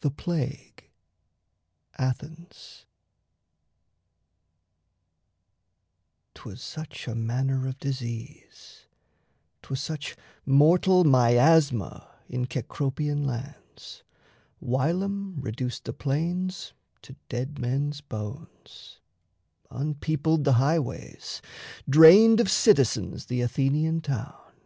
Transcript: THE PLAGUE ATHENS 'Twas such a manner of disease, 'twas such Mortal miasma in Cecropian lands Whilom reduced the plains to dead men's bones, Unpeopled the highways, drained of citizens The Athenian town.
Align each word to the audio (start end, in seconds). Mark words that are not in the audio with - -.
THE 0.00 0.10
PLAGUE 0.10 0.90
ATHENS 1.96 2.84
'Twas 6.34 6.60
such 6.60 7.08
a 7.08 7.14
manner 7.14 7.66
of 7.66 7.78
disease, 7.78 8.84
'twas 9.62 9.80
such 9.80 10.16
Mortal 10.44 11.04
miasma 11.04 12.10
in 12.28 12.44
Cecropian 12.46 13.24
lands 13.26 14.04
Whilom 14.60 15.40
reduced 15.40 15.84
the 15.86 15.94
plains 15.94 16.74
to 17.00 17.16
dead 17.30 17.58
men's 17.58 18.02
bones, 18.02 19.00
Unpeopled 19.70 20.44
the 20.44 20.60
highways, 20.60 21.40
drained 21.88 22.38
of 22.38 22.50
citizens 22.50 23.24
The 23.24 23.40
Athenian 23.40 24.02
town. 24.02 24.56